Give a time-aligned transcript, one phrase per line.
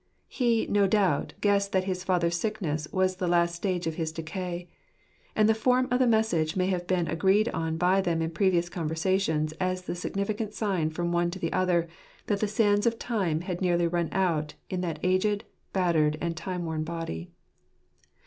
[0.27, 4.67] He, no doubt, guessed that his father's sickness was the last stage of his decay;
[5.35, 8.67] and the form of the message may have been agreed on by them in previous
[8.67, 11.87] conversations as the significant sign from one to the other
[12.25, 16.65] that the sands of time had nearly run out in that aged, battered, and time'
[16.65, 17.29] worn body.